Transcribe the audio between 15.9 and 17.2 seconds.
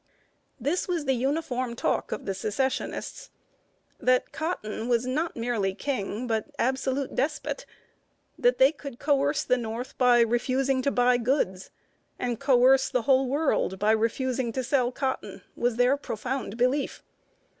profound belief.